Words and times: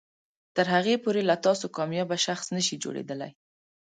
تر 0.55 0.65
هغې 0.73 0.95
پورې 1.03 1.21
له 1.29 1.35
تاسو 1.45 1.65
کاميابه 1.77 2.17
شخص 2.25 2.45
نشي 2.55 2.75
جوړیدلی 2.83 3.31